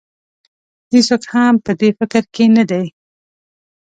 هېڅوک 0.91 1.23
هم 1.31 1.53
په 1.65 1.71
دې 1.79 1.89
فکر 1.99 2.23
کې 2.33 2.45
نه 2.55 2.63
دی. 2.69 2.85